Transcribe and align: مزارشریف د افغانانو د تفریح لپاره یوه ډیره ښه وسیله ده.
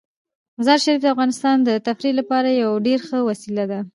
مزارشریف 0.57 0.99
د 1.01 1.05
افغانانو 1.13 1.63
د 1.69 1.71
تفریح 1.87 2.13
لپاره 2.19 2.47
یوه 2.61 2.83
ډیره 2.85 3.03
ښه 3.07 3.17
وسیله 3.29 3.65
ده. 3.71 3.79